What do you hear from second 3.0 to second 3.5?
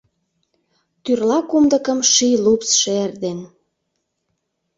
ден.